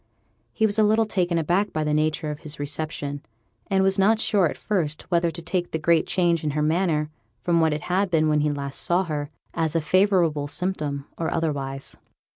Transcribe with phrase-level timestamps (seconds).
[0.51, 3.21] He was a little taken aback by the nature of his reception,
[3.67, 7.11] and was not sure at first whether to take the great change in her manner,
[7.43, 11.31] from what it had been when last he saw her, as a favourable symptom or
[11.31, 11.97] otherwise.